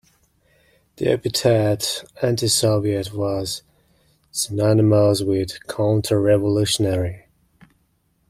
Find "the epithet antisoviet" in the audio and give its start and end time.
0.95-3.13